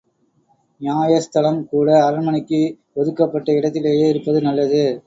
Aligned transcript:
நியாயஸ்தலம் 0.81 1.61
கூட 1.67 1.87
அரண்மனைக்கு 2.03 2.61
ஒதுக்கப்பட்ட 2.93 3.51
இடத்திலேயே 3.53 4.09
இருப்பது 4.09 4.41
நல்லது. 4.41 4.83